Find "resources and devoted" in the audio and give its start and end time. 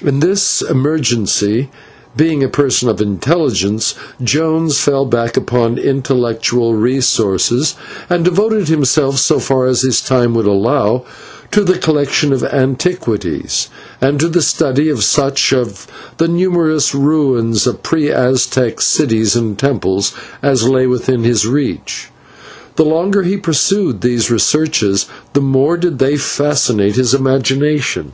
6.74-8.68